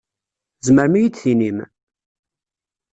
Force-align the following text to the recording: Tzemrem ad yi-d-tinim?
Tzemrem 0.59 0.93
ad 0.97 1.01
yi-d-tinim? 1.03 1.59